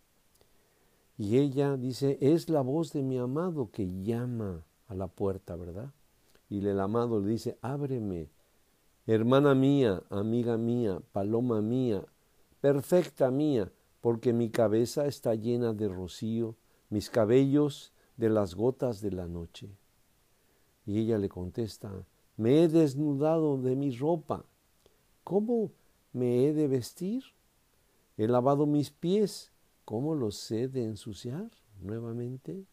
Y 1.19 1.39
ella 1.39 1.77
dice, 1.77 2.19
es 2.21 2.49
la 2.49 2.61
voz 2.61 2.93
de 2.93 3.03
mi 3.03 3.19
amado 3.19 3.71
que 3.71 4.03
llama 4.03 4.65
a 4.89 4.95
la 4.95 5.07
puerta, 5.07 5.57
¿verdad? 5.57 5.93
Y 6.49 6.67
el 6.67 6.79
amado 6.79 7.21
le 7.21 7.29
dice, 7.29 7.59
ábreme, 7.63 8.29
hermana 9.07 9.55
mía, 9.55 10.03
amiga 10.11 10.57
mía, 10.57 11.01
paloma 11.13 11.63
mía, 11.63 12.05
perfecta 12.61 13.31
mía, 13.31 13.73
porque 14.01 14.33
mi 14.33 14.51
cabeza 14.51 15.07
está 15.07 15.35
llena 15.35 15.73
de 15.73 15.89
rocío 15.89 16.55
mis 16.89 17.11
cabellos 17.11 17.93
de 18.17 18.29
las 18.29 18.55
gotas 18.55 19.01
de 19.01 19.11
la 19.11 19.27
noche. 19.27 19.69
Y 20.87 21.01
ella 21.01 21.19
le 21.19 21.29
contesta, 21.29 21.93
me 22.37 22.63
he 22.63 22.69
desnudado 22.69 23.59
de 23.59 23.75
mi 23.75 23.91
ropa. 23.91 24.45
¿Cómo 25.25 25.73
me 26.13 26.47
he 26.47 26.53
de 26.55 26.69
vestir? 26.69 27.25
He 28.17 28.29
lavado 28.29 28.67
mis 28.67 28.91
pies. 28.91 29.53
¿Cómo 29.85 30.15
los 30.15 30.51
he 30.51 30.69
de 30.69 30.85
ensuciar 30.85 31.51
nuevamente? 31.81 32.65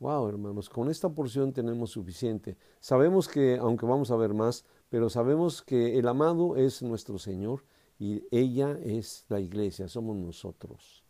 Wow, 0.00 0.28
hermanos, 0.28 0.68
con 0.68 0.88
esta 0.90 1.08
porción 1.08 1.52
tenemos 1.52 1.90
suficiente. 1.90 2.56
Sabemos 2.80 3.26
que, 3.26 3.56
aunque 3.56 3.84
vamos 3.84 4.10
a 4.10 4.16
ver 4.16 4.32
más, 4.32 4.64
pero 4.90 5.10
sabemos 5.10 5.60
que 5.60 5.98
el 5.98 6.06
amado 6.06 6.56
es 6.56 6.82
nuestro 6.82 7.18
Señor 7.18 7.64
y 7.98 8.22
ella 8.30 8.78
es 8.80 9.24
la 9.28 9.40
iglesia, 9.40 9.88
somos 9.88 10.16
nosotros. 10.16 11.02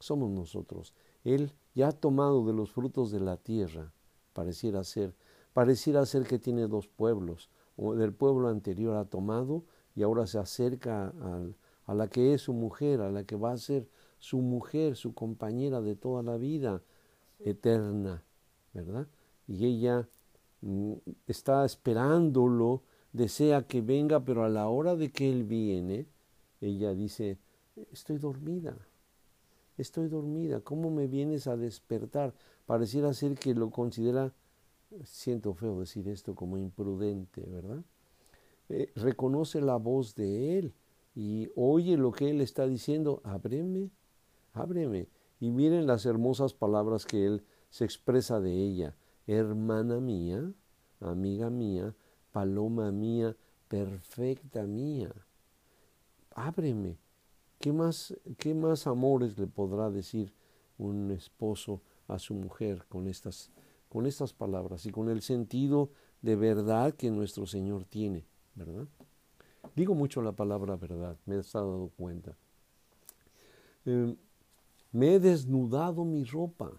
Somos 0.00 0.30
nosotros. 0.30 0.92
Él 1.22 1.52
ya 1.74 1.88
ha 1.88 1.92
tomado 1.92 2.44
de 2.44 2.52
los 2.52 2.72
frutos 2.72 3.12
de 3.12 3.20
la 3.20 3.36
tierra, 3.36 3.92
pareciera 4.34 4.84
ser, 4.84 5.14
pareciera 5.54 6.04
ser 6.04 6.24
que 6.24 6.38
tiene 6.38 6.66
dos 6.68 6.88
pueblos, 6.88 7.48
o 7.76 7.94
del 7.94 8.12
pueblo 8.12 8.48
anterior 8.48 8.96
ha 8.96 9.06
tomado 9.06 9.64
y 9.96 10.02
ahora 10.02 10.26
se 10.26 10.38
acerca 10.38 11.12
a 11.86 11.94
la 11.94 12.08
que 12.08 12.34
es 12.34 12.42
su 12.42 12.52
mujer, 12.52 13.00
a 13.00 13.10
la 13.10 13.24
que 13.24 13.36
va 13.36 13.52
a 13.52 13.56
ser 13.56 13.88
su 14.18 14.38
mujer, 14.38 14.96
su 14.96 15.14
compañera 15.14 15.80
de 15.80 15.96
toda 15.96 16.22
la 16.22 16.36
vida 16.36 16.82
eterna, 17.40 18.22
¿verdad? 18.72 19.06
Y 19.46 19.66
ella 19.66 20.08
mm, 20.62 20.94
está 21.26 21.64
esperándolo, 21.64 22.82
desea 23.12 23.66
que 23.66 23.80
venga, 23.82 24.24
pero 24.24 24.44
a 24.44 24.48
la 24.48 24.68
hora 24.68 24.96
de 24.96 25.12
que 25.12 25.30
él 25.30 25.44
viene, 25.44 26.06
ella 26.60 26.94
dice, 26.94 27.38
estoy 27.92 28.18
dormida, 28.18 28.76
estoy 29.76 30.08
dormida, 30.08 30.60
¿cómo 30.60 30.90
me 30.90 31.06
vienes 31.06 31.46
a 31.46 31.56
despertar? 31.56 32.34
Pareciera 32.66 33.12
ser 33.12 33.34
que 33.34 33.54
lo 33.54 33.70
considera, 33.70 34.32
siento 35.04 35.54
feo 35.54 35.80
decir 35.80 36.08
esto, 36.08 36.34
como 36.34 36.56
imprudente, 36.56 37.42
¿verdad? 37.46 37.82
Eh, 38.68 38.92
reconoce 38.96 39.60
la 39.60 39.76
voz 39.76 40.14
de 40.14 40.58
él 40.58 40.74
y 41.14 41.50
oye 41.54 41.96
lo 41.96 42.12
que 42.12 42.30
él 42.30 42.40
está 42.40 42.66
diciendo, 42.66 43.20
ábreme, 43.24 43.90
ábreme. 44.52 45.08
Y 45.40 45.50
miren 45.50 45.86
las 45.86 46.06
hermosas 46.06 46.54
palabras 46.54 47.04
que 47.04 47.26
él 47.26 47.44
se 47.70 47.84
expresa 47.84 48.40
de 48.40 48.52
ella, 48.52 48.96
hermana 49.26 50.00
mía, 50.00 50.52
amiga 51.00 51.50
mía, 51.50 51.94
paloma 52.32 52.90
mía, 52.92 53.36
perfecta 53.68 54.62
mía 54.64 55.12
ábreme. 56.34 56.98
¿Qué 57.58 57.72
más, 57.72 58.14
¿Qué 58.38 58.54
más 58.54 58.86
amores 58.86 59.38
le 59.38 59.46
podrá 59.46 59.90
decir 59.90 60.34
un 60.76 61.10
esposo 61.10 61.80
a 62.08 62.18
su 62.18 62.34
mujer 62.34 62.84
con 62.88 63.08
estas, 63.08 63.50
con 63.88 64.06
estas 64.06 64.32
palabras 64.32 64.86
y 64.86 64.90
con 64.90 65.08
el 65.08 65.22
sentido 65.22 65.90
de 66.22 66.36
verdad 66.36 66.94
que 66.94 67.10
nuestro 67.10 67.46
Señor 67.46 67.84
tiene, 67.84 68.24
¿verdad? 68.54 68.86
Digo 69.74 69.94
mucho 69.94 70.22
la 70.22 70.32
palabra 70.32 70.76
verdad, 70.76 71.16
me 71.26 71.36
he 71.36 71.42
dado 71.42 71.90
cuenta. 71.96 72.36
Em, 73.84 74.16
me 74.92 75.14
he 75.14 75.20
desnudado 75.20 76.04
mi 76.04 76.24
ropa 76.24 76.72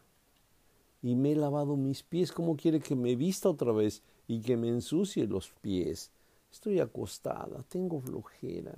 y 1.01 1.15
me 1.15 1.33
he 1.33 1.35
lavado 1.35 1.75
mis 1.75 2.01
pies. 2.01 2.31
¿Cómo 2.31 2.55
quiere 2.55 2.79
que 2.79 2.95
me 2.95 3.15
vista 3.15 3.49
otra 3.49 3.71
vez 3.71 4.01
y 4.27 4.41
que 4.41 4.57
me 4.57 4.69
ensucie 4.69 5.27
los 5.27 5.51
pies? 5.61 6.11
Estoy 6.51 6.79
acostada, 6.79 7.63
tengo 7.67 7.99
flojera. 7.99 8.73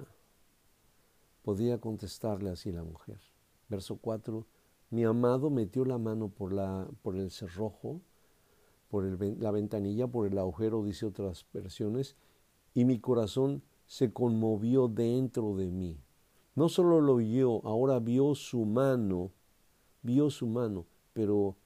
Podía 1.43 1.77
contestarle 1.79 2.49
así 2.49 2.71
la 2.71 2.83
mujer. 2.83 3.19
Verso 3.69 3.97
4. 3.97 4.45
Mi 4.89 5.03
amado 5.03 5.49
metió 5.49 5.83
la 5.83 5.97
mano 5.97 6.29
por, 6.29 6.53
la, 6.53 6.87
por 7.01 7.17
el 7.17 7.29
cerrojo, 7.29 8.01
por 8.89 9.03
la 9.21 9.51
ventanilla, 9.51 10.07
por 10.07 10.27
el 10.27 10.37
agujero, 10.37 10.83
dice 10.83 11.05
otras 11.05 11.45
versiones, 11.53 12.15
y 12.73 12.85
mi 12.85 12.99
corazón 12.99 13.63
se 13.85 14.13
conmovió 14.13 14.87
dentro 14.87 15.55
de 15.55 15.71
mí. 15.71 15.99
No 16.55 16.69
solo 16.69 17.01
lo 17.01 17.17
vio, 17.17 17.65
ahora 17.65 17.99
vio 17.99 18.33
su 18.33 18.65
mano, 18.65 19.31
vio 20.01 20.29
su 20.29 20.47
mano, 20.47 20.85
pero 21.13 21.57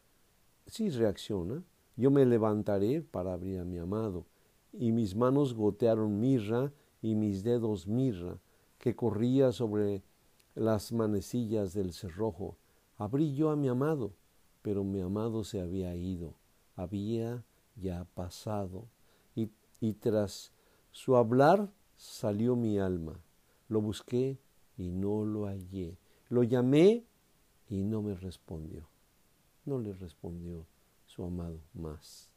sí 0.66 0.90
reacciona. 0.90 1.64
Yo 1.96 2.10
me 2.10 2.26
levantaré 2.26 3.02
para 3.02 3.34
abrir 3.34 3.60
a 3.60 3.66
mi 3.66 3.78
amado, 3.78 4.26
y 4.74 4.92
mis 4.92 5.16
manos 5.16 5.54
gotearon 5.54 6.20
mirra 6.20 6.72
y 7.02 7.16
mis 7.16 7.44
dedos 7.44 7.88
mirra 7.88 8.40
que 8.78 8.96
corría 8.96 9.52
sobre 9.52 10.04
las 10.56 10.92
manecillas 10.92 11.74
del 11.74 11.94
cerrojo. 11.94 12.58
Abrí 13.02 13.34
yo 13.34 13.50
a 13.50 13.56
mi 13.56 13.68
amado, 13.68 14.14
pero 14.62 14.84
mi 14.84 15.02
amado 15.02 15.44
se 15.44 15.60
había 15.60 15.96
ido, 15.96 16.36
había 16.76 17.44
ya 17.76 18.06
pasado, 18.14 18.90
y, 19.36 19.50
y 19.80 19.94
tras 19.94 20.52
su 20.92 21.16
hablar 21.16 21.72
salió 21.96 22.56
mi 22.56 22.78
alma. 22.78 23.20
Lo 23.70 23.82
busqué 23.82 24.38
y 24.78 24.92
no 24.92 25.26
lo 25.26 25.48
hallé. 25.48 25.98
Lo 26.30 26.44
llamé 26.44 27.04
y 27.68 27.84
no 27.84 28.04
me 28.04 28.14
respondió. 28.14 28.88
No 29.66 29.80
le 29.80 29.94
respondió 29.94 30.68
su 31.08 31.24
amado 31.24 31.60
más. 31.74 32.30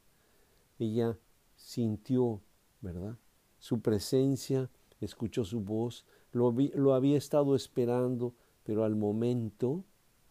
Ella 0.79 1.19
sintió, 1.57 2.41
¿verdad? 2.81 3.19
Su 3.59 3.81
presencia, 3.81 4.71
escuchó 5.03 5.45
su 5.45 5.61
voz, 5.61 6.07
lo, 6.33 6.95
había 6.95 7.19
estado 7.19 7.55
esperando, 7.55 8.33
pero 8.65 8.85
al 8.85 8.97
momento, 8.97 9.85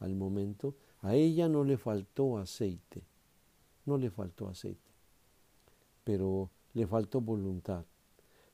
al 0.03 0.15
momento, 0.15 0.75
a 1.01 1.15
ella 1.15 1.49
no 1.49 1.63
le 1.63 1.77
faltó 1.77 2.37
aceite, 2.37 3.03
no 3.85 3.97
le 3.97 4.09
faltó 4.09 4.47
aceite, 4.47 4.91
pero 6.03 6.49
le 6.73 6.87
faltó 6.87 7.21
voluntad. 7.21 7.85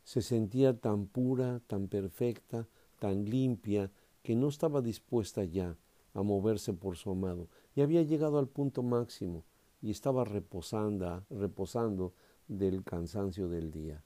Se 0.04 0.22
sentía 0.22 0.80
tan 0.80 1.08
pura, 1.08 1.62
tan 1.68 1.88
perfecta, 1.88 2.68
tan 3.00 3.26
limpia, 3.26 3.92
que 4.24 4.36
no 4.36 4.48
estaba 4.48 4.82
dispuesta 4.82 5.44
ya 5.44 5.78
a 6.14 6.24
moverse 6.24 6.74
por 6.74 6.98
su 6.98 7.12
amado, 7.12 7.48
y 7.76 7.82
había 7.82 8.04
llegado 8.04 8.40
al 8.40 8.48
punto 8.48 8.84
máximo 8.84 9.44
y 9.82 9.92
estaba 9.92 10.26
reposando, 10.26 11.24
reposando 11.30 12.14
del 12.48 12.84
cansancio 12.84 13.48
del 13.50 13.72
día. 13.72 14.04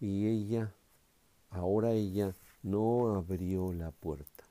Y 0.00 0.26
ella 0.26 0.74
Ahora 1.50 1.92
ella 1.92 2.34
no 2.62 3.14
abrió 3.14 3.72
la 3.72 3.90
puerta. 3.90 4.45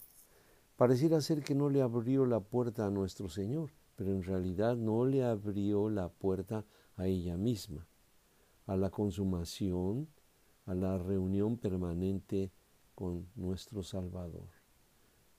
Pareciera 0.78 1.22
ser 1.22 1.42
que 1.42 1.56
no 1.56 1.70
le 1.70 1.82
abrió 1.82 2.26
la 2.26 2.42
puerta 2.42 2.86
a 2.86 2.90
nuestro 2.90 3.30
Señor, 3.30 3.72
pero 3.96 4.12
en 4.12 4.24
realidad 4.24 4.76
no 4.76 5.06
le 5.06 5.24
abrió 5.24 5.90
la 5.90 6.10
puerta 6.10 6.66
a 6.98 7.08
ella 7.08 7.38
misma, 7.38 7.88
a 8.66 8.76
la 8.76 8.90
consumación, 8.90 10.10
a 10.66 10.74
la 10.74 10.98
reunión 10.98 11.58
permanente 11.58 12.52
con 12.94 13.28
nuestro 13.36 13.84
Salvador. 13.84 14.50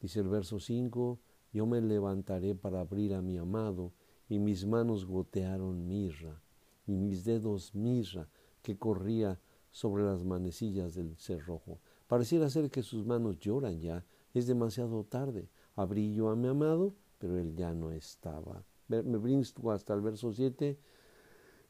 Dice 0.00 0.20
el 0.20 0.28
verso 0.28 0.58
5, 0.58 1.18
yo 1.52 1.66
me 1.66 1.82
levantaré 1.82 2.54
para 2.54 2.80
abrir 2.80 3.14
a 3.14 3.20
mi 3.20 3.36
amado, 3.36 3.92
y 4.28 4.38
mis 4.38 4.66
manos 4.66 5.04
gotearon 5.04 5.86
mirra, 5.86 6.40
y 6.86 6.96
mis 6.96 7.24
dedos 7.24 7.74
mirra 7.74 8.28
que 8.62 8.78
corría 8.78 9.38
sobre 9.70 10.04
las 10.04 10.24
manecillas 10.24 10.94
del 10.94 11.16
cerrojo. 11.16 11.78
Pareciera 12.06 12.48
ser 12.48 12.70
que 12.70 12.82
sus 12.82 13.04
manos 13.04 13.38
lloran 13.38 13.80
ya, 13.80 14.04
es 14.38 14.46
demasiado 14.46 15.04
tarde. 15.04 15.48
Abrí 15.74 16.14
yo 16.14 16.28
a 16.30 16.36
mi 16.36 16.48
amado, 16.48 16.94
pero 17.18 17.38
él 17.38 17.54
ya 17.54 17.72
no 17.72 17.90
estaba. 17.90 18.64
Me 18.88 19.00
brinco 19.02 19.72
hasta 19.72 19.94
el 19.94 20.00
verso 20.00 20.32
7. 20.32 20.78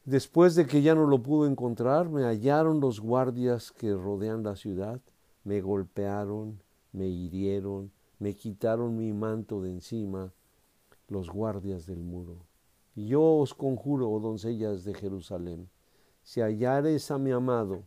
Después 0.05 0.55
de 0.55 0.65
que 0.65 0.81
ya 0.81 0.95
no 0.95 1.05
lo 1.05 1.21
pudo 1.21 1.47
encontrar, 1.47 2.09
me 2.09 2.23
hallaron 2.23 2.79
los 2.79 3.01
guardias 3.01 3.71
que 3.71 3.93
rodean 3.93 4.43
la 4.43 4.55
ciudad, 4.55 5.01
me 5.43 5.59
golpearon, 5.59 6.61
me 6.93 7.07
hirieron, 7.07 7.91
me 8.19 8.33
quitaron 8.33 8.95
mi 8.95 9.11
manto 9.11 9.61
de 9.61 9.71
encima, 9.71 10.31
los 11.09 11.29
guardias 11.29 11.85
del 11.85 11.99
muro. 11.99 12.45
Yo 12.95 13.37
os 13.37 13.53
conjuro, 13.53 14.09
oh 14.09 14.19
doncellas 14.19 14.85
de 14.85 14.93
Jerusalén, 14.93 15.69
si 16.23 16.39
hallares 16.39 17.11
a 17.11 17.17
mi 17.17 17.31
amado, 17.31 17.83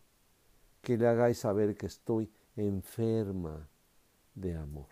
que 0.83 0.99
le 0.99 1.09
hagáis 1.09 1.39
saber 1.39 1.77
que 1.77 1.87
estoy 1.87 2.31
enferma 2.55 3.70
de 4.41 4.55
amor, 4.57 4.89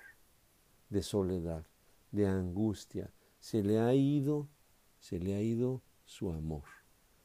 de 0.90 1.02
soledad, 1.02 1.64
de 2.12 2.26
angustia. 2.26 3.11
Se 3.40 3.62
le 3.62 3.80
ha 3.80 3.94
ido, 3.94 4.48
se 5.00 5.18
le 5.18 5.34
ha 5.34 5.40
ido 5.40 5.80
su 6.04 6.30
amor, 6.30 6.64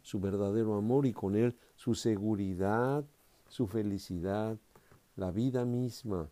su 0.02 0.20
verdadero 0.20 0.76
amor 0.76 1.06
y 1.06 1.14
con 1.14 1.36
él 1.36 1.56
su 1.76 1.96
seguridad, 1.96 3.06
su 3.48 3.68
felicidad, 3.68 4.58
la 5.16 5.32
vida 5.32 5.66
misma. 5.66 6.30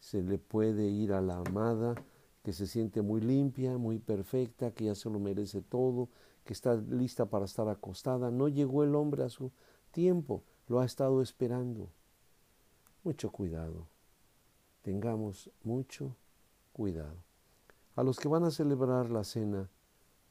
Se 0.00 0.22
le 0.22 0.38
puede 0.38 0.88
ir 0.88 1.12
a 1.12 1.20
la 1.20 1.38
amada 1.38 1.94
que 2.42 2.52
se 2.52 2.66
siente 2.66 3.02
muy 3.02 3.20
limpia, 3.20 3.76
muy 3.76 3.98
perfecta, 3.98 4.70
que 4.70 4.84
ya 4.84 4.94
se 4.94 5.10
lo 5.10 5.18
merece 5.18 5.60
todo, 5.60 6.08
que 6.44 6.52
está 6.52 6.76
lista 6.76 7.26
para 7.26 7.44
estar 7.44 7.68
acostada. 7.68 8.30
No 8.30 8.48
llegó 8.48 8.84
el 8.84 8.94
hombre 8.94 9.24
a 9.24 9.28
su 9.28 9.50
tiempo, 9.90 10.42
lo 10.68 10.80
ha 10.80 10.86
estado 10.86 11.20
esperando. 11.20 11.90
Mucho 13.02 13.30
cuidado. 13.30 13.86
Tengamos 14.88 15.50
mucho 15.64 16.16
cuidado. 16.72 17.22
A 17.94 18.02
los 18.02 18.18
que 18.18 18.26
van 18.26 18.44
a 18.44 18.50
celebrar 18.50 19.10
la 19.10 19.22
cena 19.22 19.68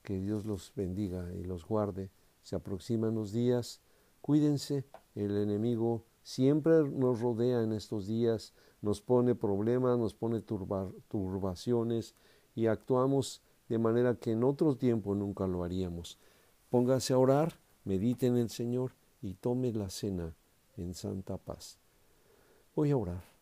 Que 0.02 0.20
Dios 0.20 0.46
los 0.46 0.74
bendiga 0.76 1.32
y 1.32 1.44
los 1.44 1.64
guarde. 1.64 2.10
Se 2.42 2.56
aproximan 2.56 3.14
los 3.14 3.32
días. 3.32 3.82
Cuídense. 4.20 4.84
El 5.14 5.38
enemigo 5.38 6.06
siempre 6.24 6.90
nos 6.90 7.22
rodea 7.22 7.62
en 7.62 7.72
estos 7.72 8.08
días, 8.08 8.56
nos 8.82 9.00
pone 9.00 9.36
problemas, 9.36 10.00
nos 10.00 10.16
pone 10.16 10.42
turbaciones 10.42 12.16
y 12.56 12.66
actuamos 12.66 13.44
de 13.70 13.78
manera 13.78 14.16
que 14.16 14.32
en 14.32 14.44
otro 14.44 14.76
tiempo 14.76 15.14
nunca 15.14 15.46
lo 15.46 15.64
haríamos. 15.64 16.18
Póngase 16.72 17.14
a 17.14 17.20
orar, 17.20 17.60
medite 17.84 18.26
en 18.26 18.38
el 18.38 18.50
Señor 18.50 18.94
y 19.22 19.36
tome 19.36 19.72
la 19.72 19.92
cena 19.92 20.34
en 20.78 20.96
santa 20.96 21.38
paz. 21.38 21.78
Voy 22.76 22.90
a 22.90 22.98
orar. 22.98 23.37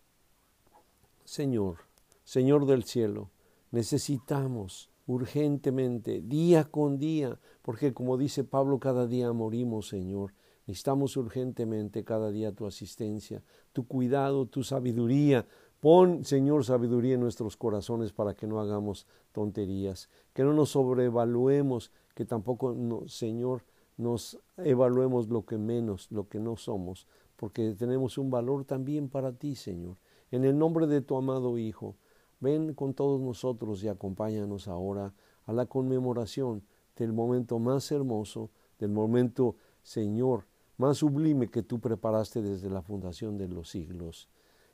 Señor, 1.26 1.78
Señor 2.24 2.68
del 2.68 2.84
cielo, 2.84 3.32
necesitamos 3.72 4.92
urgentemente, 5.08 6.22
día 6.22 6.66
con 6.66 6.98
día, 7.00 7.40
porque 7.64 7.94
como 7.94 8.18
dice 8.18 8.44
Pablo, 8.44 8.80
cada 8.80 9.08
día 9.08 9.34
morimos, 9.34 9.88
Señor. 9.88 10.34
Necesitamos 10.68 11.18
urgentemente 11.18 12.04
cada 12.04 12.32
día 12.32 12.52
tu 12.52 12.66
asistencia, 12.66 13.44
tu 13.72 13.88
cuidado, 13.88 14.46
tu 14.46 14.64
sabiduría. 14.64 15.48
Pon, 15.80 16.24
Señor, 16.24 16.64
sabiduría 16.64 17.16
en 17.16 17.22
nuestros 17.22 17.58
corazones 17.58 18.14
para 18.14 18.36
que 18.36 18.48
no 18.48 18.60
hagamos 18.60 19.06
tonterías, 19.32 20.10
que 20.34 20.44
no 20.44 20.54
nos 20.54 20.70
sobrevaluemos, 20.70 21.92
que 22.16 22.26
tampoco, 22.26 22.76
Señor, 23.08 23.64
nos 23.98 24.40
evaluemos 24.58 25.28
lo 25.30 25.46
que 25.46 25.58
menos, 25.58 26.12
lo 26.12 26.28
que 26.28 26.40
no 26.40 26.56
somos, 26.56 27.08
porque 27.36 27.76
tenemos 27.78 28.18
un 28.18 28.32
valor 28.32 28.66
también 28.66 29.10
para 29.10 29.34
ti, 29.34 29.56
Señor. 29.56 29.98
En 30.36 30.44
el 30.44 30.58
nombre 30.58 30.86
de 30.86 31.00
tu 31.00 31.16
amado 31.16 31.58
Hijo, 31.58 31.96
ven 32.42 32.74
con 32.74 32.94
todos 32.94 33.22
nosotros 33.22 33.82
y 33.86 33.88
acompáñanos 33.88 34.68
ahora 34.68 35.14
a 35.46 35.54
la 35.54 35.66
conmemoración 35.66 36.62
del 36.98 37.14
momento 37.14 37.58
más 37.58 37.90
hermoso, 37.90 38.50
del 38.78 38.92
momento, 38.92 39.56
Señor, 39.82 40.44
más 40.78 40.98
sublime 40.98 41.50
que 41.50 41.64
tú 41.64 41.80
preparaste 41.80 42.42
desde 42.42 42.70
la 42.70 42.82
fundación 42.82 43.38
de 43.38 43.48
los 43.48 43.70
siglos, 43.70 44.28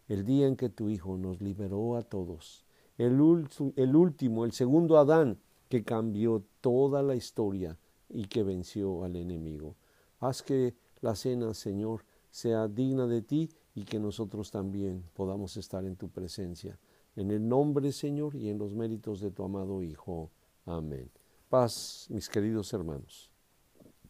el 0.08 0.26
día 0.26 0.48
en 0.48 0.56
que 0.56 0.70
tu 0.70 0.90
Hijo 0.90 1.16
nos 1.16 1.42
liberó 1.42 1.96
a 1.96 2.02
todos, 2.02 2.66
el, 2.98 3.20
el 3.76 3.96
último, 3.96 4.46
el 4.46 4.54
segundo 4.54 4.98
Adán, 4.98 5.38
que 5.70 5.84
cambió 5.84 6.44
toda 6.62 7.04
la 7.04 7.14
historia 7.14 7.78
y 8.10 8.26
que 8.26 8.42
venció 8.42 9.04
al 9.04 9.16
enemigo. 9.16 9.76
Haz 10.18 10.42
que 10.42 10.74
la 11.02 11.14
cena, 11.14 11.54
Señor, 11.54 12.04
sea 12.32 12.68
digna 12.68 13.06
de 13.06 13.22
ti 13.22 13.52
y 13.74 13.84
que 13.84 14.00
nosotros 14.00 14.52
también 14.52 15.04
podamos 15.14 15.58
estar 15.58 15.86
en 15.86 15.96
tu 15.96 16.10
presencia. 16.10 16.78
En 17.16 17.32
el 17.32 17.48
nombre, 17.48 17.92
Señor, 17.92 18.36
y 18.36 18.50
en 18.50 18.58
los 18.58 18.74
méritos 18.74 19.22
de 19.22 19.32
tu 19.32 19.44
amado 19.44 19.82
Hijo. 19.84 20.32
Amén. 20.66 21.10
Paz, 21.50 22.08
mis 22.10 22.30
queridos 22.30 22.72
hermanos. 22.74 23.31